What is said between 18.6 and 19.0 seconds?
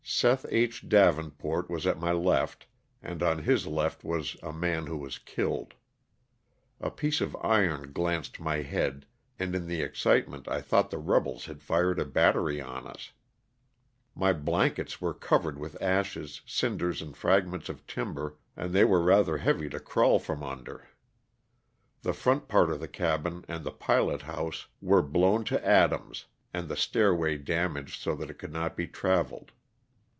they